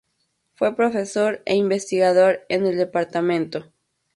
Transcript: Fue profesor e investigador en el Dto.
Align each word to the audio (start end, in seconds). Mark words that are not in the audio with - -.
Fue 0.55 0.75
profesor 0.75 1.43
e 1.45 1.55
investigador 1.55 2.39
en 2.49 2.65
el 2.65 2.75
Dto. 2.75 3.71